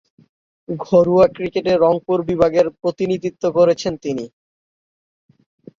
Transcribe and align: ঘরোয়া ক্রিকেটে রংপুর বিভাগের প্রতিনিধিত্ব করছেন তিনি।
ঘরোয়া 0.69 1.25
ক্রিকেটে 1.35 1.73
রংপুর 1.75 2.17
বিভাগের 2.29 2.67
প্রতিনিধিত্ব 2.81 3.43
করছেন 3.57 3.93
তিনি। 4.03 4.25